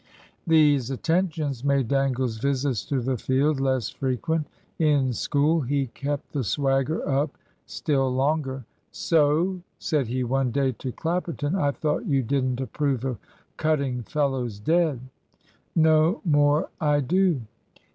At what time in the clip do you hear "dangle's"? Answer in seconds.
1.87-2.39